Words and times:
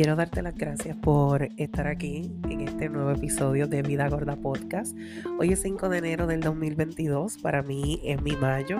Quiero 0.00 0.16
darte 0.16 0.40
las 0.40 0.56
gracias 0.56 0.96
por 0.96 1.42
estar 1.58 1.86
aquí 1.86 2.32
en 2.48 2.62
este 2.62 2.88
nuevo 2.88 3.10
episodio 3.10 3.66
de 3.66 3.82
Vida 3.82 4.08
Gorda 4.08 4.34
Podcast. 4.34 4.96
Hoy 5.38 5.52
es 5.52 5.60
5 5.60 5.90
de 5.90 5.98
enero 5.98 6.26
del 6.26 6.40
2022, 6.40 7.36
para 7.36 7.62
mí 7.62 8.00
es 8.02 8.22
mi 8.22 8.34
mayo, 8.34 8.78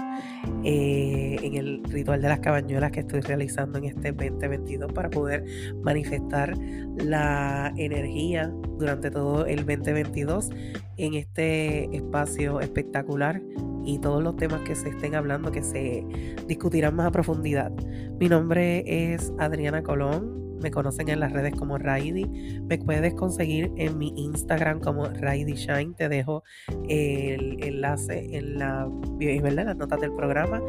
eh, 0.64 1.36
en 1.42 1.56
el 1.56 1.84
ritual 1.84 2.22
de 2.22 2.28
las 2.30 2.40
cabañuelas 2.40 2.90
que 2.90 3.00
estoy 3.00 3.20
realizando 3.20 3.76
en 3.76 3.84
este 3.84 4.12
2022 4.12 4.94
para 4.94 5.10
poder 5.10 5.44
manifestar 5.82 6.56
la 6.96 7.70
energía 7.76 8.50
durante 8.78 9.10
todo 9.10 9.44
el 9.44 9.66
2022 9.66 10.48
en 10.96 11.12
este 11.12 11.94
espacio 11.94 12.60
espectacular 12.60 13.42
y 13.84 13.98
todos 13.98 14.22
los 14.22 14.36
temas 14.36 14.62
que 14.62 14.74
se 14.74 14.88
estén 14.88 15.14
hablando 15.14 15.52
que 15.52 15.62
se 15.62 16.02
discutirán 16.46 16.96
más 16.96 17.08
a 17.08 17.10
profundidad. 17.10 17.70
Mi 18.18 18.30
nombre 18.30 18.84
es 18.86 19.34
Adriana 19.38 19.82
Colón, 19.82 20.39
me 20.60 20.70
conocen 20.70 21.08
en 21.08 21.20
las 21.20 21.32
redes 21.32 21.54
como 21.54 21.78
Raidi. 21.78 22.26
Me 22.62 22.78
puedes 22.78 23.14
conseguir 23.14 23.70
en 23.76 23.98
mi 23.98 24.12
Instagram 24.16 24.80
como 24.80 25.06
Raidi 25.06 25.54
Shine. 25.54 25.94
Te 25.94 26.08
dejo 26.08 26.42
el 26.88 27.62
enlace 27.62 28.36
en, 28.36 28.58
la, 28.58 28.88
en 29.20 29.56
las 29.56 29.76
notas 29.76 30.00
del 30.00 30.12
programa. 30.12 30.62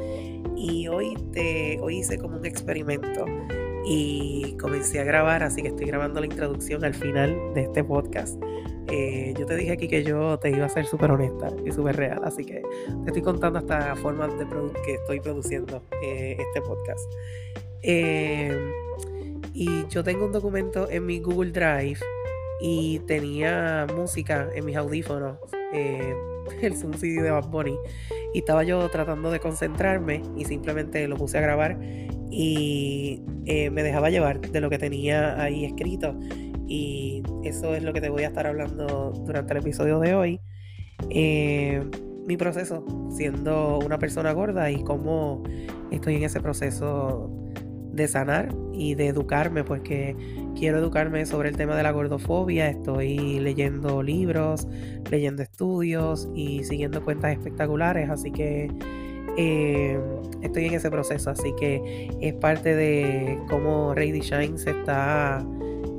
Y 0.55 0.87
hoy, 0.87 1.15
te, 1.31 1.79
hoy 1.81 1.99
hice 1.99 2.17
como 2.17 2.37
un 2.37 2.45
experimento 2.45 3.25
y 3.85 4.55
comencé 4.59 4.99
a 4.99 5.03
grabar, 5.03 5.43
así 5.43 5.61
que 5.61 5.69
estoy 5.69 5.87
grabando 5.87 6.19
la 6.19 6.27
introducción 6.27 6.83
al 6.83 6.93
final 6.93 7.35
de 7.53 7.63
este 7.63 7.83
podcast. 7.83 8.41
Eh, 8.87 9.33
yo 9.37 9.45
te 9.45 9.55
dije 9.55 9.71
aquí 9.71 9.87
que 9.87 10.03
yo 10.03 10.37
te 10.37 10.49
iba 10.49 10.65
a 10.65 10.69
ser 10.69 10.85
súper 10.85 11.11
honesta 11.11 11.49
y 11.65 11.71
súper 11.71 11.95
real, 11.95 12.21
así 12.23 12.43
que 12.43 12.61
te 12.61 13.07
estoy 13.07 13.21
contando 13.21 13.59
hasta 13.59 13.95
formas 13.95 14.37
de 14.37 14.45
que 14.85 14.95
estoy 14.95 15.19
produciendo 15.19 15.81
eh, 16.03 16.37
este 16.37 16.61
podcast. 16.61 17.09
Eh, 17.83 18.55
y 19.53 19.87
yo 19.89 20.03
tengo 20.03 20.25
un 20.25 20.31
documento 20.31 20.89
en 20.89 21.05
mi 21.05 21.19
Google 21.19 21.51
Drive 21.51 21.99
y 22.61 22.99
tenía 22.99 23.87
música 23.95 24.47
en 24.53 24.65
mis 24.65 24.75
audífonos, 24.75 25.37
eh, 25.73 26.13
el 26.61 26.75
Zoom 26.77 26.93
CD 26.93 27.21
de 27.21 27.31
Bad. 27.31 27.49
Y 28.33 28.39
estaba 28.39 28.63
yo 28.63 28.87
tratando 28.89 29.31
de 29.31 29.39
concentrarme 29.39 30.21
y 30.37 30.45
simplemente 30.45 31.07
lo 31.07 31.17
puse 31.17 31.37
a 31.39 31.41
grabar 31.41 31.79
y 32.29 33.23
eh, 33.45 33.69
me 33.71 33.83
dejaba 33.83 34.09
llevar 34.09 34.39
de 34.39 34.61
lo 34.61 34.69
que 34.69 34.77
tenía 34.77 35.41
ahí 35.41 35.65
escrito. 35.65 36.17
Y 36.67 37.23
eso 37.43 37.75
es 37.75 37.83
lo 37.83 37.91
que 37.91 37.99
te 37.99 38.09
voy 38.09 38.23
a 38.23 38.27
estar 38.27 38.47
hablando 38.47 39.11
durante 39.25 39.53
el 39.53 39.59
episodio 39.59 39.99
de 39.99 40.15
hoy. 40.15 40.41
Eh, 41.09 41.83
mi 42.25 42.37
proceso 42.37 42.85
siendo 43.09 43.79
una 43.79 43.97
persona 43.97 44.31
gorda 44.31 44.69
y 44.71 44.83
cómo 44.83 45.43
estoy 45.89 46.15
en 46.15 46.23
ese 46.23 46.39
proceso 46.39 47.29
de 47.91 48.07
sanar 48.07 48.55
y 48.73 48.95
de 48.95 49.07
educarme, 49.07 49.63
pues 49.63 49.81
que 49.81 50.15
quiero 50.55 50.77
educarme 50.79 51.25
sobre 51.25 51.49
el 51.49 51.57
tema 51.57 51.75
de 51.75 51.83
la 51.83 51.91
gordofobia. 51.91 52.69
Estoy 52.69 53.39
leyendo 53.39 54.03
libros, 54.03 54.67
leyendo 55.09 55.43
estudios 55.43 56.29
y 56.33 56.63
siguiendo 56.63 57.03
cuentas 57.03 57.33
espectaculares, 57.33 58.09
así 58.09 58.31
que 58.31 58.69
eh, 59.37 59.99
estoy 60.41 60.65
en 60.65 60.73
ese 60.73 60.89
proceso. 60.89 61.29
Así 61.29 61.53
que 61.59 62.09
es 62.21 62.33
parte 62.35 62.75
de 62.75 63.39
cómo 63.49 63.93
Rady 63.95 64.21
Shine 64.21 64.57
se 64.57 64.71
está 64.71 65.45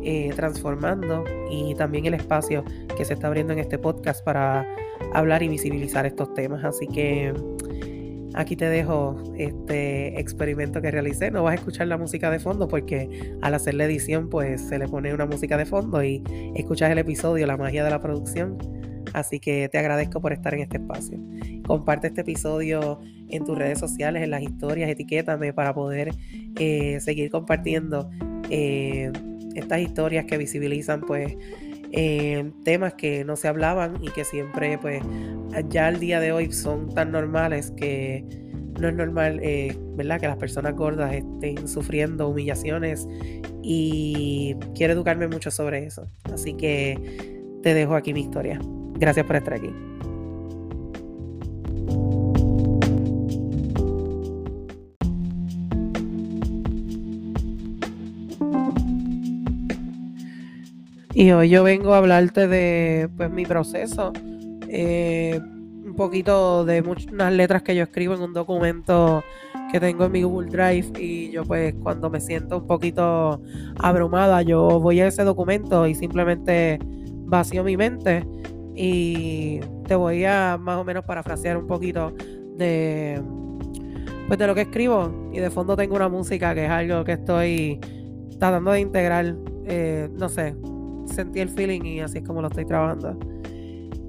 eh, 0.03 0.33
transformando 0.35 1.25
y 1.51 1.75
también 1.75 2.07
el 2.07 2.15
espacio 2.15 2.65
que 2.97 3.05
se 3.05 3.15
está 3.15 3.29
abriendo 3.29 3.53
en 3.53 3.61
este 3.61 3.79
podcast 3.79 4.25
para 4.25 4.67
hablar 5.13 5.43
y 5.43 5.49
visibilizar 5.49 6.07
estos 6.07 6.35
temas. 6.35 6.65
Así 6.65 6.87
que 6.87 7.33
Aquí 8.35 8.57
te 8.57 8.67
dejo 8.67 9.23
este 9.37 10.19
experimento 10.19 10.81
que 10.81 10.91
realicé. 10.91 11.31
No 11.31 11.43
vas 11.43 11.53
a 11.53 11.55
escuchar 11.57 11.87
la 11.87 11.99
música 11.99 12.31
de 12.31 12.39
fondo 12.39 12.69
porque 12.69 13.37
al 13.43 13.55
hacer 13.55 13.75
la 13.75 13.85
edición 13.85 14.29
pues 14.29 14.61
se 14.61 14.79
le 14.79 14.89
pone 14.89 15.13
una 15.13 15.27
música 15.27 15.57
de 15.57 15.67
fondo 15.67 16.03
y 16.03 16.23
escuchas 16.55 16.91
el 16.91 16.99
episodio, 16.99 17.47
la 17.47 17.57
magia 17.57 17.85
de 17.85 17.91
la 17.91 18.01
producción. 18.01 18.59
Así 19.13 19.41
que 19.41 19.69
te 19.69 19.79
agradezco 19.79 20.21
por 20.21 20.33
estar 20.33 20.55
en 20.55 20.61
este 20.61 20.79
espacio. 20.79 21.19
Comparte 21.67 22.07
este 22.07 22.23
episodio 22.23 23.01
en 23.29 23.45
tus 23.45 23.59
redes 23.59 23.79
sociales, 23.79 24.23
en 24.23 24.31
las 24.31 24.43
historias, 24.43 24.89
etiquétame 24.89 25.53
para 25.53 25.75
poder 25.75 26.15
eh, 26.59 26.99
seguir 27.01 27.31
compartiendo 27.31 28.09
eh, 28.49 29.13
estas 29.55 29.81
historias 29.81 30.25
que 30.25 30.39
visibilizan 30.39 31.03
pues 31.03 31.37
eh, 31.95 32.51
temas 32.65 32.95
que 32.95 33.23
no 33.25 33.37
se 33.37 33.49
hablaban 33.49 34.03
y 34.03 34.11
que 34.11 34.25
siempre, 34.25 34.79
pues, 34.79 35.03
ya 35.69 35.89
al 35.89 35.99
día 35.99 36.21
de 36.21 36.33
hoy 36.33 36.53
son 36.53 36.89
tan 36.95 37.13
normales 37.13 37.73
que 37.77 38.25
no 38.81 38.89
es 38.89 38.95
normal, 38.95 39.41
eh, 39.43 39.77
¿verdad? 39.97 40.21
Que 40.21 40.27
las 40.27 40.37
personas 40.37 40.75
gordas 40.75 41.15
estén 41.15 41.69
sufriendo 41.69 42.29
humillaciones 42.29 43.07
y 43.63 44.57
quiero 44.75 44.95
educarme 44.95 45.29
mucho 45.29 45.51
sobre 45.51 45.85
eso. 45.85 46.09
Así 46.33 46.55
que 46.55 47.43
te 47.63 47.75
dejo 47.75 47.95
aquí 47.95 48.13
mi 48.13 48.21
historia. 48.23 48.59
Gracias 48.99 49.27
por 49.27 49.37
estar 49.37 49.55
aquí. 49.55 49.71
Y 61.15 61.31
hoy 61.31 61.51
yo 61.51 61.63
vengo 61.63 61.95
a 61.95 61.99
hablarte 61.99 62.49
de 62.49 63.09
pues 63.17 63.31
mi 63.31 63.45
proceso. 63.45 64.13
Eh, 64.75 65.39
un 65.85 65.95
poquito 65.97 66.65
de 66.65 66.81
unas 66.81 67.33
letras 67.35 67.63
que 67.63 67.77
yo 67.77 67.83
escribo 67.83 68.15
en 68.15 68.23
un 68.23 68.33
documento 68.33 69.23
que 69.71 69.79
tengo 69.79 70.07
en 70.07 70.13
mi 70.13 70.23
Google 70.23 70.49
Drive 70.49 70.99
y 70.99 71.31
yo 71.31 71.45
pues 71.45 71.75
cuando 71.83 72.09
me 72.09 72.21
siento 72.21 72.57
un 72.57 72.67
poquito 72.67 73.43
abrumada 73.79 74.41
yo 74.41 74.81
voy 74.81 75.01
a 75.01 75.09
ese 75.09 75.25
documento 75.25 75.87
y 75.87 75.95
simplemente 75.95 76.79
vacío 77.27 77.65
mi 77.65 77.77
mente 77.77 78.25
y 78.75 79.61
te 79.87 79.95
voy 79.95 80.25
a 80.25 80.57
más 80.59 80.79
o 80.79 80.85
menos 80.85 81.05
parafrasear 81.05 81.59
un 81.59 81.67
poquito 81.67 82.15
de 82.57 83.21
pues 84.29 84.39
de 84.39 84.47
lo 84.47 84.55
que 84.55 84.63
escribo 84.63 85.31
y 85.35 85.41
de 85.41 85.51
fondo 85.51 85.77
tengo 85.77 85.97
una 85.97 86.09
música 86.09 86.55
que 86.55 86.65
es 86.65 86.71
algo 86.71 87.05
que 87.05 87.13
estoy 87.13 87.79
tratando 88.39 88.71
de 88.71 88.81
integrar 88.81 89.37
eh, 89.67 90.09
no 90.19 90.31
sé 90.31 90.57
sentí 91.13 91.41
el 91.41 91.51
feeling 91.51 91.83
y 91.83 92.01
así 92.01 92.19
es 92.19 92.25
como 92.25 92.41
lo 92.41 92.49
estoy 92.49 92.65
trabajando. 92.65 93.19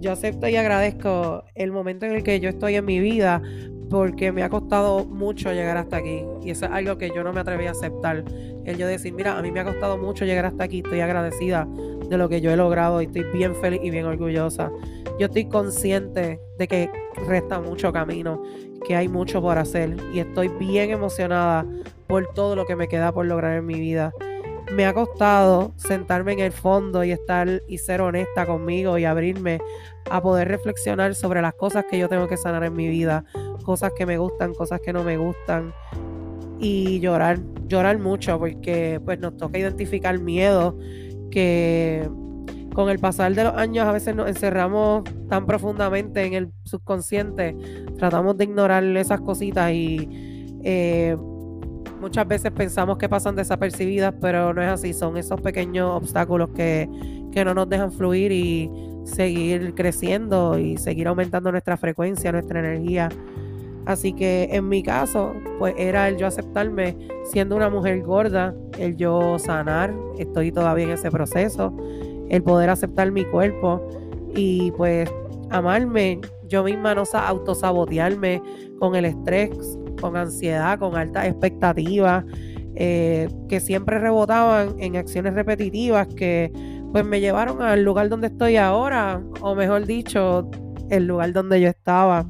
Yo 0.04 0.12
acepto 0.12 0.50
y 0.50 0.58
agradezco 0.58 1.46
el 1.56 1.72
momento 1.72 2.06
en 2.06 2.12
el 2.12 2.24
que 2.24 2.42
yo 2.42 2.50
estoy 2.50 2.76
en 2.76 2.84
mi 2.84 3.00
vida 3.00 3.42
porque 3.90 4.34
me 4.34 4.44
ha 4.44 4.50
costado 4.50 5.06
mucho 5.06 5.54
llegar 5.54 5.78
hasta 5.78 5.96
aquí 5.96 6.26
y 6.44 6.50
eso 6.50 6.66
es 6.66 6.72
algo 6.74 6.98
que 6.98 7.08
yo 7.16 7.24
no 7.24 7.32
me 7.32 7.40
atreví 7.40 7.68
a 7.68 7.72
aceptar. 7.72 8.26
El 8.66 8.78
yo 8.78 8.86
decir, 8.86 9.14
mira, 9.14 9.38
a 9.38 9.42
mí 9.42 9.50
me 9.50 9.62
ha 9.62 9.64
costado 9.64 9.98
mucho 9.98 10.26
llegar 10.26 10.46
hasta 10.46 10.66
aquí, 10.66 10.80
estoy 10.80 11.00
agradecida 11.00 11.66
de 12.10 12.18
lo 12.18 12.28
que 12.28 12.42
yo 12.42 12.52
he 12.52 12.58
logrado 12.58 13.02
y 13.02 13.06
estoy 13.06 13.24
bien 13.32 13.56
feliz 13.56 13.80
y 13.82 13.92
bien 13.92 14.04
orgullosa. 14.04 14.74
Yo 15.20 15.28
estoy 15.28 15.46
consciente 15.46 16.38
de 16.58 16.68
que 16.68 16.90
resta 17.26 17.62
mucho 17.62 17.94
camino, 17.94 18.44
que 18.86 18.98
hay 18.98 19.08
mucho 19.08 19.42
por 19.42 19.58
hacer 19.58 19.96
y 20.14 20.20
estoy 20.20 20.50
bien 20.50 20.92
emocionada 20.92 21.66
por 22.08 22.28
todo 22.34 22.58
lo 22.58 22.66
que 22.66 22.76
me 22.76 22.90
queda 22.90 23.14
por 23.14 23.26
lograr 23.26 23.56
en 23.56 23.66
mi 23.66 23.80
vida 23.80 24.12
me 24.74 24.86
ha 24.86 24.94
costado 24.94 25.74
sentarme 25.78 26.34
en 26.34 26.40
el 26.40 26.52
fondo 26.52 27.04
y 27.04 27.12
estar 27.12 27.62
y 27.68 27.78
ser 27.78 28.02
honesta 28.02 28.46
conmigo 28.46 28.98
y 28.98 29.06
abrirme 29.06 29.60
a 30.10 30.22
poder 30.22 30.48
reflexionar 30.48 31.16
sobre 31.16 31.42
las 31.42 31.54
cosas 31.54 31.86
que 31.90 31.98
yo 32.00 32.10
tengo 32.10 32.28
que 32.28 32.38
sanar 32.38 32.64
en 32.64 32.74
mi 32.74 32.88
vida, 32.88 33.24
cosas 33.64 33.92
que 33.96 34.06
me 34.06 34.18
gustan, 34.18 34.54
cosas 34.54 34.82
que 34.82 34.92
no 34.92 35.04
me 35.04 35.18
gustan 35.18 35.74
y 36.60 37.00
llorar, 37.00 37.40
llorar 37.68 38.00
mucho 38.00 38.40
porque 38.40 39.00
pues 39.04 39.20
nos 39.20 39.38
toca 39.38 39.58
identificar 39.58 40.18
miedo 40.20 40.78
que 41.30 42.10
con 42.74 42.90
el 42.90 43.00
pasar 43.00 43.36
de 43.36 43.44
los 43.44 43.54
años 43.54 43.86
a 43.86 43.92
veces 43.92 44.16
nos 44.16 44.28
encerramos 44.28 45.04
tan 45.30 45.46
profundamente 45.46 46.26
en 46.26 46.34
el 46.34 46.52
subconsciente, 46.64 47.56
tratamos 47.98 48.38
de 48.38 48.46
ignorar 48.46 48.84
esas 48.84 49.22
cositas 49.22 49.72
y 49.72 50.10
eh, 50.64 51.16
muchas 52.04 52.28
veces 52.28 52.52
pensamos 52.52 52.98
que 52.98 53.08
pasan 53.08 53.34
desapercibidas, 53.34 54.14
pero 54.20 54.54
no 54.54 54.62
es 54.62 54.68
así. 54.68 54.94
Son 54.94 55.16
esos 55.16 55.40
pequeños 55.40 55.90
obstáculos 55.90 56.50
que, 56.50 56.90
no 57.46 57.54
nos 57.54 57.70
dejan 57.70 57.92
fluir 57.94 58.32
y 58.32 58.70
seguir 59.06 59.74
creciendo 59.74 60.60
y 60.60 60.78
seguir 60.78 61.08
aumentando 61.08 61.50
nuestra 61.50 61.78
frecuencia, 61.78 62.34
nuestra 62.34 62.60
energía. 62.60 63.10
Así 63.86 64.12
que 64.12 64.50
en 64.52 64.68
mi 64.68 64.84
caso, 64.84 65.34
pues 65.60 65.74
era 65.78 66.10
el 66.10 66.18
yo 66.18 66.28
aceptarme 66.28 66.98
siendo 67.24 67.56
una 67.56 67.70
mujer 67.70 68.02
gorda, 68.02 68.54
el 68.78 68.98
yo 68.98 69.40
sanar, 69.40 69.94
estoy 70.20 70.52
todavía 70.52 70.86
en 70.86 70.92
ese 70.92 71.10
proceso, 71.10 71.74
el 72.30 72.44
poder 72.44 72.70
aceptar 72.70 73.12
mi 73.12 73.24
cuerpo 73.24 73.82
y 74.36 74.72
pues 74.72 75.10
amarme, 75.50 76.20
yo 76.48 76.64
misma 76.64 76.96
no 76.96 77.04
autosabotearme 77.14 78.42
con 78.80 78.96
el 78.96 79.06
estrés, 79.06 79.78
con 80.00 80.16
ansiedad, 80.18 80.80
con 80.80 80.96
altas 80.96 81.28
expectativas, 81.28 82.26
eh, 82.76 83.30
que 83.50 83.60
siempre 83.60 84.00
rebotaban 84.00 84.76
en 84.80 84.96
acciones 84.96 85.34
repetitivas 85.34 86.08
que 86.08 86.52
pues 86.92 87.06
me 87.06 87.20
llevaron 87.20 87.62
al 87.62 87.84
lugar 87.84 88.10
donde 88.10 88.28
estoy 88.28 88.56
ahora, 88.58 89.22
o 89.42 89.56
mejor 89.56 89.86
dicho, 89.86 90.50
el 90.90 91.08
lugar 91.08 91.34
donde 91.34 91.60
yo 91.60 91.70
estaba. 91.70 92.26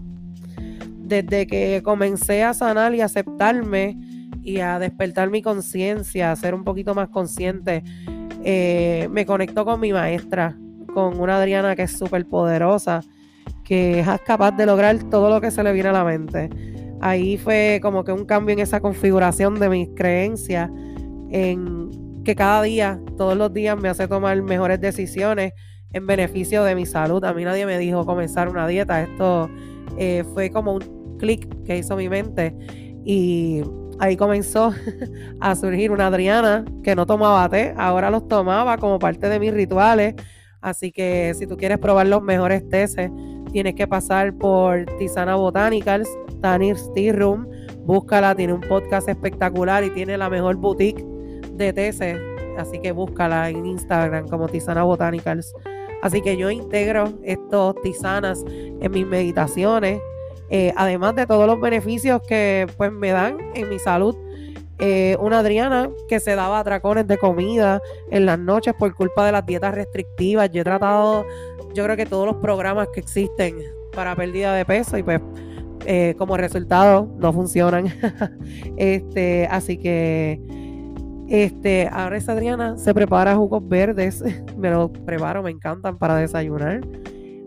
Desde 0.99 1.47
que 1.47 1.81
comencé 1.83 2.43
a 2.43 2.53
sanar 2.53 2.95
y 2.95 3.01
aceptarme, 3.01 3.97
y 4.43 4.59
a 4.59 4.77
despertar 4.77 5.29
mi 5.29 5.41
conciencia, 5.41 6.31
a 6.31 6.35
ser 6.35 6.53
un 6.53 6.63
poquito 6.63 6.93
más 6.93 7.09
consciente, 7.09 7.83
eh, 8.43 9.07
me 9.09 9.25
conectó 9.25 9.63
con 9.65 9.79
mi 9.79 9.93
maestra, 9.93 10.57
con 10.93 11.19
una 11.19 11.37
Adriana 11.37 11.75
que 11.75 11.83
es 11.83 11.97
súper 11.97 12.25
poderosa, 12.25 13.01
que 13.63 14.01
es 14.01 14.07
capaz 14.25 14.51
de 14.51 14.65
lograr 14.65 14.97
todo 15.09 15.29
lo 15.29 15.39
que 15.39 15.49
se 15.49 15.63
le 15.63 15.71
viene 15.71 15.89
a 15.89 15.93
la 15.93 16.03
mente. 16.03 16.49
Ahí 17.05 17.35
fue 17.35 17.81
como 17.81 18.05
que 18.05 18.13
un 18.13 18.23
cambio 18.23 18.53
en 18.53 18.59
esa 18.59 18.79
configuración 18.79 19.59
de 19.59 19.67
mis 19.67 19.89
creencias, 19.93 20.69
en 21.31 22.23
que 22.23 22.33
cada 22.33 22.61
día, 22.61 22.97
todos 23.17 23.35
los 23.35 23.51
días 23.51 23.77
me 23.77 23.89
hace 23.89 24.07
tomar 24.07 24.41
mejores 24.41 24.79
decisiones 24.79 25.51
en 25.91 26.07
beneficio 26.07 26.63
de 26.63 26.75
mi 26.75 26.85
salud. 26.85 27.21
A 27.25 27.33
mí 27.33 27.43
nadie 27.43 27.65
me 27.65 27.77
dijo 27.77 28.05
comenzar 28.05 28.47
una 28.47 28.65
dieta, 28.69 29.01
esto 29.01 29.49
eh, 29.97 30.23
fue 30.33 30.49
como 30.49 30.75
un 30.75 31.17
clic 31.17 31.45
que 31.65 31.77
hizo 31.77 31.97
mi 31.97 32.07
mente 32.07 32.55
y 33.03 33.63
ahí 33.99 34.15
comenzó 34.15 34.73
a 35.41 35.57
surgir 35.57 35.91
una 35.91 36.07
Adriana 36.07 36.63
que 36.85 36.95
no 36.95 37.05
tomaba 37.05 37.49
té, 37.49 37.73
ahora 37.75 38.11
los 38.11 38.29
tomaba 38.29 38.77
como 38.77 38.97
parte 38.97 39.27
de 39.27 39.41
mis 39.41 39.53
rituales. 39.53 40.15
Así 40.61 40.93
que 40.93 41.33
si 41.37 41.47
tú 41.47 41.57
quieres 41.57 41.79
probar 41.79 42.07
los 42.07 42.23
mejores 42.23 42.65
teces, 42.69 43.11
tienes 43.53 43.75
que 43.75 43.87
pasar 43.87 44.33
por 44.33 44.85
Tisana 44.97 45.35
Botanicals, 45.35 46.09
Tanir's 46.41 46.91
Tea 46.93 47.13
Room. 47.13 47.47
Búscala, 47.85 48.35
tiene 48.35 48.53
un 48.53 48.61
podcast 48.61 49.07
espectacular 49.07 49.83
y 49.83 49.91
tiene 49.91 50.17
la 50.17 50.29
mejor 50.29 50.55
boutique 50.57 51.05
de 51.53 51.71
teces. 51.71 52.19
Así 52.57 52.79
que 52.79 52.91
búscala 52.91 53.49
en 53.49 53.65
Instagram 53.65 54.27
como 54.27 54.49
Tisana 54.49 54.83
Botanicals. 54.83 55.53
Así 56.01 56.21
que 56.21 56.35
yo 56.35 56.49
integro 56.49 57.13
estos 57.23 57.79
tisanas 57.81 58.43
en 58.47 58.91
mis 58.91 59.05
meditaciones, 59.05 60.01
eh, 60.49 60.73
además 60.75 61.15
de 61.15 61.25
todos 61.25 61.47
los 61.47 61.61
beneficios 61.61 62.21
que 62.27 62.67
pues 62.75 62.91
me 62.91 63.11
dan 63.11 63.37
en 63.53 63.69
mi 63.69 63.79
salud. 63.79 64.15
Eh, 64.79 65.15
una 65.19 65.39
Adriana 65.39 65.89
que 66.09 66.19
se 66.19 66.35
daba 66.35 66.59
atracones 66.59 67.07
de 67.07 67.17
comida 67.17 67.81
en 68.09 68.25
las 68.25 68.39
noches 68.39 68.73
por 68.73 68.93
culpa 68.95 69.25
de 69.25 69.31
las 69.31 69.45
dietas 69.45 69.75
restrictivas. 69.75 70.49
Yo 70.51 70.61
he 70.61 70.63
tratado, 70.63 71.25
yo 71.73 71.83
creo 71.83 71.95
que 71.95 72.05
todos 72.05 72.25
los 72.25 72.37
programas 72.37 72.87
que 72.93 72.99
existen 72.99 73.55
para 73.95 74.15
pérdida 74.15 74.53
de 74.55 74.65
peso 74.65 74.97
y 74.97 75.03
pues 75.03 75.21
eh, 75.85 76.15
como 76.17 76.37
resultado 76.37 77.07
no 77.17 77.31
funcionan. 77.33 77.85
este, 78.77 79.47
así 79.49 79.77
que 79.77 80.41
este, 81.27 81.87
ahora 81.91 82.17
esa 82.17 82.33
Adriana 82.33 82.77
se 82.77 82.93
prepara 82.93 83.35
jugos 83.35 83.67
verdes, 83.67 84.23
me 84.57 84.69
los 84.69 84.91
preparo, 84.91 85.43
me 85.43 85.51
encantan 85.51 85.97
para 85.97 86.15
desayunar. 86.15 86.81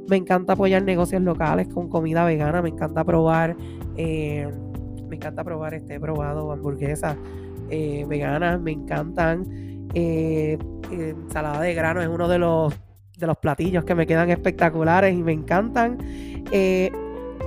Me 0.09 0.17
encanta 0.17 0.53
apoyar 0.53 0.83
negocios 0.85 1.21
locales 1.23 1.67
con 1.69 1.89
comida 1.89 2.25
vegana, 2.25 2.63
me 2.63 2.69
encanta 2.69 3.03
probar, 3.03 3.57
eh, 3.97 4.49
me 5.09 5.17
encanta 5.17 5.45
probar 5.45 5.75
este, 5.75 5.95
he 5.95 6.01
probado 6.01 6.53
hamburguesas 6.53 7.17
eh, 7.71 8.05
veganas, 8.09 8.61
me 8.61 8.73
encantan. 8.73 9.89
Eh, 9.95 10.59
ensalada 10.91 11.61
de 11.63 11.75
grano 11.75 12.03
es 12.03 12.09
uno 12.09 12.29
de 12.29 12.39
los, 12.39 12.75
de 13.17 13.27
los 13.27 13.37
platillos 13.39 13.85
que 13.85 13.95
me 13.95 14.07
quedan 14.07 14.31
espectaculares 14.31 15.15
y 15.15 15.23
me 15.23 15.33
encantan 15.33 15.99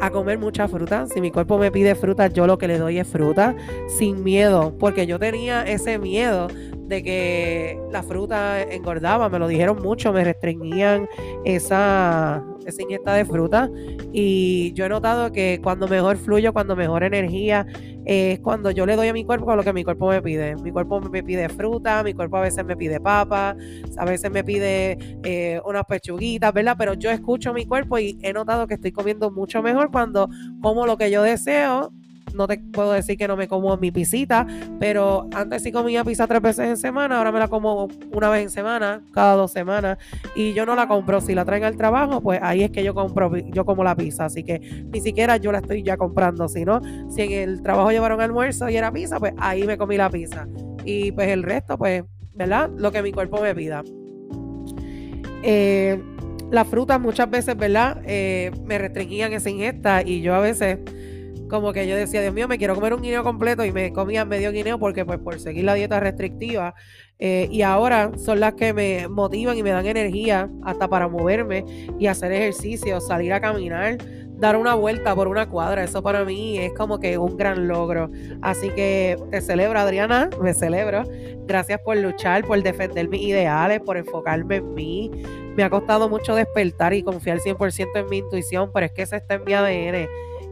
a 0.01 0.09
comer 0.11 0.39
mucha 0.39 0.67
fruta. 0.67 1.05
Si 1.07 1.21
mi 1.21 1.31
cuerpo 1.31 1.57
me 1.57 1.71
pide 1.71 1.95
fruta, 1.95 2.27
yo 2.27 2.47
lo 2.47 2.57
que 2.57 2.67
le 2.67 2.77
doy 2.77 2.99
es 2.99 3.07
fruta, 3.07 3.55
sin 3.87 4.23
miedo, 4.23 4.75
porque 4.77 5.05
yo 5.05 5.19
tenía 5.19 5.63
ese 5.63 5.99
miedo 5.99 6.47
de 6.89 7.03
que 7.03 7.79
la 7.91 8.03
fruta 8.03 8.61
engordaba, 8.61 9.29
me 9.29 9.39
lo 9.39 9.47
dijeron 9.47 9.81
mucho, 9.81 10.11
me 10.11 10.23
restringían 10.23 11.07
esa, 11.45 12.43
esa 12.65 13.13
de 13.13 13.25
fruta 13.25 13.69
y 14.11 14.73
yo 14.73 14.85
he 14.85 14.89
notado 14.89 15.31
que 15.31 15.59
cuando 15.63 15.87
mejor 15.87 16.17
fluyo, 16.17 16.51
cuando 16.51 16.75
mejor 16.75 17.03
energía, 17.03 17.65
es 18.05 18.39
cuando 18.39 18.71
yo 18.71 18.87
le 18.87 18.95
doy 18.95 19.07
a 19.07 19.13
mi 19.13 19.23
cuerpo 19.23 19.55
lo 19.55 19.63
que 19.63 19.71
mi 19.71 19.83
cuerpo 19.83 20.09
me 20.09 20.21
pide. 20.21 20.55
Mi 20.55 20.71
cuerpo 20.71 20.99
me 20.99 21.21
pide 21.21 21.47
fruta, 21.47 22.03
mi 22.03 22.13
cuerpo 22.13 22.37
a 22.37 22.41
veces 22.41 22.65
me 22.65 22.75
pide 22.75 22.99
papa, 22.99 23.55
a 23.97 24.05
veces 24.05 24.31
me 24.31 24.43
pide 24.43 24.97
eh, 25.23 25.61
unas 25.65 25.85
pechuguitas, 25.85 26.51
¿verdad? 26.51 26.75
Pero 26.77 26.95
yo 26.95 27.11
escucho 27.11 27.53
mi 27.53 27.65
cuerpo 27.65 27.99
y 27.99 28.17
he 28.23 28.33
notado 28.33 28.65
que 28.65 28.73
estoy 28.73 28.91
comiendo 28.91 29.29
mucho 29.29 29.61
mejor 29.61 29.91
cuando 29.91 30.27
como 30.61 30.87
lo 30.87 30.97
que 30.97 31.11
yo 31.11 31.21
deseo 31.21 31.91
no 32.33 32.47
te 32.47 32.57
puedo 32.57 32.91
decir 32.91 33.17
que 33.17 33.27
no 33.27 33.35
me 33.35 33.47
como 33.47 33.75
mi 33.77 33.91
pisita, 33.91 34.45
pero 34.79 35.27
antes 35.33 35.63
sí 35.63 35.71
comía 35.71 36.03
pizza 36.03 36.27
tres 36.27 36.41
veces 36.41 36.67
en 36.67 36.77
semana, 36.77 37.17
ahora 37.17 37.31
me 37.31 37.39
la 37.39 37.47
como 37.47 37.87
una 38.11 38.29
vez 38.29 38.43
en 38.43 38.49
semana, 38.49 39.01
cada 39.13 39.35
dos 39.35 39.51
semanas, 39.51 39.97
y 40.35 40.53
yo 40.53 40.65
no 40.65 40.75
la 40.75 40.87
compro. 40.87 41.21
Si 41.21 41.33
la 41.35 41.45
traen 41.45 41.63
al 41.63 41.77
trabajo, 41.77 42.21
pues 42.21 42.39
ahí 42.41 42.63
es 42.63 42.71
que 42.71 42.83
yo 42.83 42.93
compro, 42.93 43.35
yo 43.35 43.65
como 43.65 43.83
la 43.83 43.95
pizza, 43.95 44.25
así 44.25 44.43
que 44.43 44.59
ni 44.59 45.01
siquiera 45.01 45.37
yo 45.37 45.51
la 45.51 45.59
estoy 45.59 45.83
ya 45.83 45.97
comprando, 45.97 46.47
sino 46.47 46.81
si 47.09 47.21
en 47.21 47.31
el 47.31 47.61
trabajo 47.61 47.91
llevaron 47.91 48.21
almuerzo 48.21 48.69
y 48.69 48.77
era 48.77 48.91
pizza, 48.91 49.19
pues 49.19 49.33
ahí 49.37 49.63
me 49.63 49.77
comí 49.77 49.97
la 49.97 50.09
pizza. 50.09 50.47
Y 50.85 51.11
pues 51.11 51.27
el 51.29 51.43
resto, 51.43 51.77
pues, 51.77 52.03
¿verdad? 52.33 52.69
Lo 52.77 52.91
que 52.91 53.01
mi 53.01 53.11
cuerpo 53.11 53.41
me 53.41 53.53
pida. 53.53 53.83
Eh, 55.43 56.01
las 56.51 56.67
frutas 56.67 56.99
muchas 56.99 57.29
veces, 57.29 57.55
¿verdad? 57.55 58.01
Eh, 58.05 58.51
me 58.65 58.77
restringían 58.77 59.33
esa 59.33 59.49
ingesta 59.49 60.01
y 60.01 60.21
yo 60.21 60.33
a 60.33 60.39
veces 60.39 60.79
como 61.49 61.73
que 61.73 61.87
yo 61.87 61.95
decía, 61.95 62.21
Dios 62.21 62.33
mío, 62.33 62.47
me 62.47 62.57
quiero 62.57 62.75
comer 62.75 62.93
un 62.93 63.01
guineo 63.01 63.23
completo 63.23 63.65
y 63.65 63.71
me 63.71 63.91
comía 63.91 64.23
medio 64.23 64.51
guineo 64.51 64.79
porque 64.79 65.03
pues 65.03 65.19
por 65.19 65.39
seguir 65.39 65.65
la 65.65 65.73
dieta 65.73 65.99
restrictiva 65.99 66.75
eh, 67.17 67.49
y 67.51 67.63
ahora 67.63 68.11
son 68.17 68.39
las 68.39 68.53
que 68.53 68.73
me 68.73 69.07
motivan 69.09 69.57
y 69.57 69.63
me 69.63 69.71
dan 69.71 69.85
energía 69.85 70.49
hasta 70.63 70.87
para 70.87 71.07
moverme 71.09 71.65
y 71.99 72.07
hacer 72.07 72.31
ejercicio, 72.31 73.01
salir 73.01 73.33
a 73.33 73.41
caminar, 73.41 73.97
dar 74.37 74.55
una 74.55 74.73
vuelta 74.75 75.13
por 75.13 75.27
una 75.27 75.49
cuadra, 75.49 75.83
eso 75.83 76.01
para 76.01 76.23
mí 76.23 76.57
es 76.59 76.71
como 76.73 76.99
que 76.99 77.17
un 77.17 77.35
gran 77.35 77.67
logro. 77.67 78.09
Así 78.41 78.69
que 78.69 79.17
te 79.31 79.41
celebro 79.41 79.79
Adriana, 79.79 80.29
me 80.41 80.53
celebro. 80.53 81.03
Gracias 81.45 81.81
por 81.81 81.97
luchar, 81.97 82.45
por 82.45 82.61
defender 82.63 83.09
mis 83.09 83.21
ideales, 83.21 83.81
por 83.81 83.97
enfocarme 83.97 84.57
en 84.57 84.73
mí. 84.73 85.11
Me 85.57 85.63
ha 85.63 85.69
costado 85.69 86.07
mucho 86.07 86.35
despertar 86.35 86.93
y 86.93 87.03
confiar 87.03 87.39
100% 87.39 87.87
en 87.95 88.09
mi 88.09 88.19
intuición, 88.19 88.71
pero 88.73 88.85
es 88.85 88.93
que 88.93 89.01
ese 89.01 89.17
está 89.17 89.33
en 89.33 89.43
mi 89.43 89.53
ADN 89.53 90.07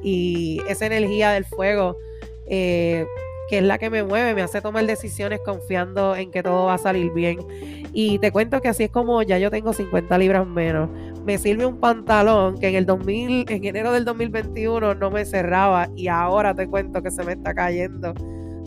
y 0.08 0.62
esa 0.70 0.86
energía 0.86 1.32
del 1.32 1.44
fuego, 1.44 1.98
eh, 2.46 3.06
que 3.50 3.58
es 3.58 3.64
la 3.64 3.78
que 3.78 3.90
me 3.90 4.04
mueve, 4.04 4.34
me 4.34 4.42
hace 4.42 4.62
tomar 4.62 4.86
decisiones 4.86 5.42
confiando 5.42 6.16
en 6.16 6.32
que 6.32 6.42
todo 6.42 6.66
va 6.66 6.76
a 6.76 6.78
salir 6.78 7.12
bien. 7.12 7.40
Y 7.92 8.18
te 8.20 8.32
cuento 8.32 8.62
que 8.62 8.70
así 8.70 8.86
es 8.86 8.90
como 8.90 9.22
ya 9.22 9.38
yo 9.38 9.52
tengo 9.52 9.74
50 9.74 10.18
libras 10.18 10.48
menos. 10.48 10.90
Me 11.26 11.38
sirve 11.38 11.66
un 11.66 11.78
pantalón 11.82 12.58
que 12.58 12.70
en 12.70 12.76
el 12.76 12.86
2000, 12.86 13.52
en 13.52 13.66
enero 13.66 13.92
del 13.92 14.06
2021 14.06 14.96
no 14.96 15.12
me 15.12 15.26
cerraba 15.26 15.90
y 15.96 16.08
ahora 16.08 16.54
te 16.54 16.68
cuento 16.68 17.04
que 17.04 17.12
se 17.12 17.24
me 17.24 17.34
está 17.34 17.54
cayendo. 17.54 18.14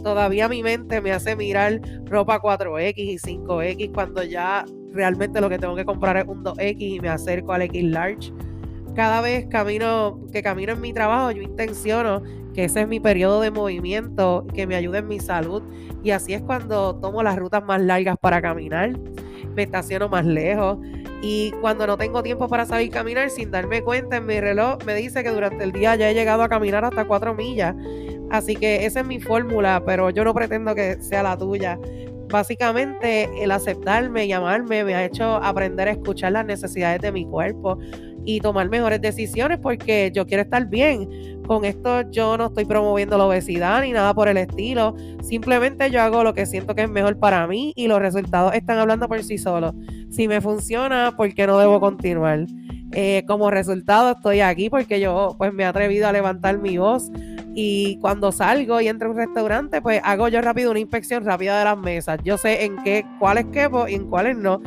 Todavía 0.02 0.46
mi 0.46 0.62
mente 0.62 1.00
me 1.00 1.12
hace 1.12 1.36
mirar 1.36 1.80
ropa 2.04 2.40
4X 2.40 2.94
y 2.96 3.18
5X 3.18 3.92
cuando 3.94 4.22
ya 4.22 4.66
realmente 4.92 5.40
lo 5.40 5.48
que 5.48 5.58
tengo 5.58 5.74
que 5.74 5.86
comprar 5.86 6.18
es 6.18 6.24
un 6.26 6.44
2X 6.44 6.76
y 6.78 7.00
me 7.00 7.08
acerco 7.08 7.52
al 7.52 7.62
X 7.62 7.82
large 7.84 8.32
cada 8.94 9.20
vez 9.20 9.46
camino, 9.46 10.20
que 10.32 10.42
camino 10.42 10.72
en 10.72 10.80
mi 10.80 10.92
trabajo, 10.92 11.30
yo 11.30 11.42
intenciono 11.42 12.22
que 12.54 12.64
ese 12.64 12.82
es 12.82 12.88
mi 12.88 13.00
periodo 13.00 13.40
de 13.40 13.50
movimiento, 13.50 14.46
que 14.54 14.66
me 14.66 14.74
ayude 14.74 14.98
en 14.98 15.08
mi 15.08 15.20
salud. 15.20 15.62
Y 16.02 16.10
así 16.10 16.34
es 16.34 16.42
cuando 16.42 16.96
tomo 16.96 17.22
las 17.22 17.36
rutas 17.36 17.64
más 17.64 17.80
largas 17.80 18.16
para 18.18 18.40
caminar, 18.42 18.98
me 19.54 19.62
estaciono 19.62 20.08
más 20.08 20.24
lejos. 20.24 20.78
Y 21.22 21.52
cuando 21.60 21.86
no 21.86 21.96
tengo 21.98 22.22
tiempo 22.22 22.48
para 22.48 22.64
salir 22.64 22.90
a 22.90 22.94
caminar, 22.94 23.30
sin 23.30 23.50
darme 23.50 23.82
cuenta, 23.82 24.16
en 24.16 24.26
mi 24.26 24.40
reloj 24.40 24.78
me 24.86 24.94
dice 24.94 25.22
que 25.22 25.30
durante 25.30 25.64
el 25.64 25.72
día 25.72 25.94
ya 25.96 26.10
he 26.10 26.14
llegado 26.14 26.42
a 26.42 26.48
caminar 26.48 26.84
hasta 26.84 27.04
cuatro 27.04 27.34
millas. 27.34 27.74
Así 28.30 28.56
que 28.56 28.86
esa 28.86 29.00
es 29.00 29.06
mi 29.06 29.20
fórmula, 29.20 29.82
pero 29.84 30.10
yo 30.10 30.24
no 30.24 30.32
pretendo 30.32 30.74
que 30.74 31.00
sea 31.02 31.22
la 31.22 31.36
tuya. 31.36 31.78
Básicamente 32.28 33.28
el 33.42 33.50
aceptarme 33.50 34.24
y 34.26 34.32
amarme 34.32 34.84
me 34.84 34.94
ha 34.94 35.04
hecho 35.04 35.24
aprender 35.36 35.88
a 35.88 35.90
escuchar 35.90 36.32
las 36.32 36.46
necesidades 36.46 37.00
de 37.00 37.10
mi 37.10 37.26
cuerpo 37.26 37.76
y 38.24 38.40
tomar 38.40 38.68
mejores 38.68 39.00
decisiones 39.00 39.58
porque 39.58 40.10
yo 40.14 40.26
quiero 40.26 40.42
estar 40.42 40.66
bien. 40.68 41.08
Con 41.46 41.64
esto 41.64 42.08
yo 42.10 42.36
no 42.36 42.46
estoy 42.46 42.64
promoviendo 42.64 43.18
la 43.18 43.24
obesidad 43.26 43.82
ni 43.82 43.92
nada 43.92 44.14
por 44.14 44.28
el 44.28 44.36
estilo. 44.36 44.94
Simplemente 45.22 45.90
yo 45.90 46.00
hago 46.00 46.22
lo 46.22 46.34
que 46.34 46.46
siento 46.46 46.74
que 46.74 46.82
es 46.82 46.90
mejor 46.90 47.18
para 47.18 47.46
mí 47.46 47.72
y 47.74 47.88
los 47.88 47.98
resultados 47.98 48.54
están 48.54 48.78
hablando 48.78 49.08
por 49.08 49.22
sí 49.22 49.38
solos. 49.38 49.74
Si 50.10 50.28
me 50.28 50.40
funciona, 50.40 51.14
¿por 51.16 51.32
qué 51.34 51.46
no 51.46 51.58
debo 51.58 51.80
continuar? 51.80 52.46
Eh, 52.92 53.24
como 53.26 53.50
resultado 53.50 54.12
estoy 54.12 54.40
aquí 54.40 54.68
porque 54.68 54.98
yo 54.98 55.36
pues 55.38 55.52
me 55.52 55.62
he 55.62 55.66
atrevido 55.66 56.08
a 56.08 56.12
levantar 56.12 56.58
mi 56.58 56.76
voz 56.76 57.08
y 57.54 57.98
cuando 58.00 58.32
salgo 58.32 58.80
y 58.80 58.88
entro 58.88 59.08
a 59.08 59.10
un 59.12 59.16
restaurante 59.16 59.80
pues 59.80 60.00
hago 60.02 60.26
yo 60.26 60.40
rápido 60.40 60.72
una 60.72 60.80
inspección 60.80 61.24
rápida 61.24 61.58
de 61.58 61.64
las 61.64 61.78
mesas. 61.78 62.18
Yo 62.24 62.36
sé 62.36 62.64
en 62.64 62.82
qué, 62.82 63.04
cuáles 63.18 63.46
quepo 63.46 63.86
y 63.86 63.94
en 63.94 64.08
cuáles 64.08 64.36
no 64.36 64.60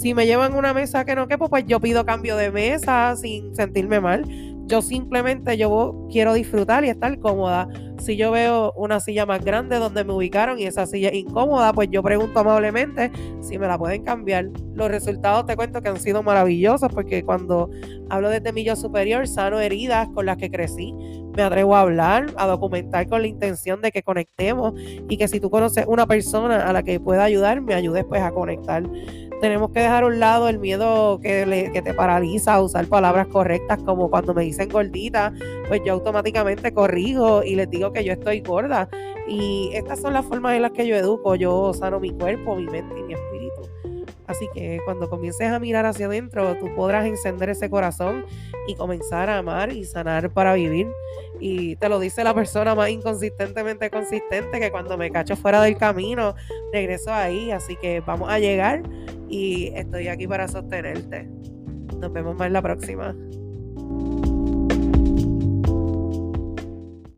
si 0.00 0.14
me 0.14 0.24
llevan 0.24 0.54
una 0.54 0.72
mesa 0.72 1.04
que 1.04 1.14
no 1.14 1.28
quepo, 1.28 1.50
pues 1.50 1.66
yo 1.66 1.78
pido 1.78 2.06
cambio 2.06 2.34
de 2.36 2.50
mesa 2.50 3.14
sin 3.16 3.54
sentirme 3.54 4.00
mal. 4.00 4.24
Yo 4.66 4.80
simplemente 4.80 5.58
yo 5.58 6.08
quiero 6.10 6.32
disfrutar 6.32 6.86
y 6.86 6.88
estar 6.88 7.18
cómoda. 7.18 7.68
Si 7.98 8.16
yo 8.16 8.30
veo 8.30 8.72
una 8.76 9.00
silla 9.00 9.26
más 9.26 9.44
grande 9.44 9.76
donde 9.76 10.02
me 10.04 10.14
ubicaron 10.14 10.58
y 10.58 10.64
esa 10.64 10.86
silla 10.86 11.12
incómoda, 11.12 11.74
pues 11.74 11.88
yo 11.90 12.02
pregunto 12.02 12.40
amablemente 12.40 13.12
si 13.42 13.58
me 13.58 13.66
la 13.66 13.76
pueden 13.76 14.02
cambiar. 14.02 14.46
Los 14.72 14.88
resultados 14.88 15.44
te 15.44 15.54
cuento 15.54 15.82
que 15.82 15.90
han 15.90 16.00
sido 16.00 16.22
maravillosos 16.22 16.90
porque 16.94 17.22
cuando 17.22 17.68
Hablo 18.10 18.28
desde 18.28 18.52
mi 18.52 18.64
yo 18.64 18.74
superior, 18.74 19.28
sano 19.28 19.60
heridas 19.60 20.08
con 20.08 20.26
las 20.26 20.36
que 20.36 20.50
crecí. 20.50 20.92
Me 21.36 21.42
atrevo 21.42 21.76
a 21.76 21.82
hablar, 21.82 22.26
a 22.36 22.46
documentar 22.46 23.08
con 23.08 23.22
la 23.22 23.28
intención 23.28 23.80
de 23.80 23.92
que 23.92 24.02
conectemos 24.02 24.74
y 25.08 25.16
que 25.16 25.28
si 25.28 25.38
tú 25.38 25.48
conoces 25.48 25.86
una 25.86 26.06
persona 26.06 26.68
a 26.68 26.72
la 26.72 26.82
que 26.82 26.98
pueda 26.98 27.22
ayudar, 27.22 27.60
me 27.60 27.74
ayudes 27.74 28.04
pues 28.04 28.20
a 28.20 28.32
conectar. 28.32 28.82
Tenemos 29.40 29.70
que 29.70 29.80
dejar 29.80 30.02
a 30.02 30.06
un 30.08 30.18
lado 30.18 30.48
el 30.48 30.58
miedo 30.58 31.20
que, 31.20 31.70
que 31.72 31.82
te 31.82 31.94
paraliza 31.94 32.54
a 32.54 32.62
usar 32.62 32.86
palabras 32.88 33.28
correctas, 33.28 33.78
como 33.84 34.10
cuando 34.10 34.34
me 34.34 34.42
dicen 34.42 34.68
gordita, 34.68 35.32
pues 35.68 35.80
yo 35.86 35.94
automáticamente 35.94 36.74
corrijo 36.74 37.44
y 37.44 37.54
les 37.54 37.70
digo 37.70 37.92
que 37.92 38.04
yo 38.04 38.12
estoy 38.12 38.40
gorda. 38.40 38.88
Y 39.28 39.70
estas 39.72 40.00
son 40.00 40.14
las 40.14 40.26
formas 40.26 40.56
en 40.56 40.62
las 40.62 40.72
que 40.72 40.86
yo 40.86 40.96
educo. 40.96 41.36
Yo 41.36 41.72
sano 41.72 42.00
mi 42.00 42.10
cuerpo, 42.10 42.56
mi 42.56 42.66
mente 42.66 42.98
y 42.98 43.02
mi 43.04 43.14
espíritu. 43.14 43.29
Así 44.30 44.48
que 44.54 44.80
cuando 44.84 45.10
comiences 45.10 45.50
a 45.50 45.58
mirar 45.58 45.86
hacia 45.86 46.06
adentro, 46.06 46.56
tú 46.56 46.72
podrás 46.76 47.04
encender 47.04 47.50
ese 47.50 47.68
corazón 47.68 48.24
y 48.68 48.76
comenzar 48.76 49.28
a 49.28 49.38
amar 49.38 49.72
y 49.72 49.84
sanar 49.84 50.30
para 50.32 50.54
vivir. 50.54 50.86
Y 51.40 51.74
te 51.76 51.88
lo 51.88 51.98
dice 51.98 52.22
la 52.22 52.32
persona 52.32 52.76
más 52.76 52.90
inconsistentemente 52.90 53.90
consistente 53.90 54.60
que 54.60 54.70
cuando 54.70 54.96
me 54.96 55.10
cacho 55.10 55.34
fuera 55.34 55.60
del 55.62 55.76
camino, 55.76 56.36
regreso 56.72 57.12
ahí. 57.12 57.50
Así 57.50 57.74
que 57.74 58.00
vamos 58.06 58.30
a 58.30 58.38
llegar 58.38 58.84
y 59.28 59.72
estoy 59.74 60.06
aquí 60.06 60.28
para 60.28 60.46
sostenerte. 60.46 61.28
Nos 61.98 62.12
vemos 62.12 62.36
más 62.36 62.52
la 62.52 62.62
próxima. 62.62 63.16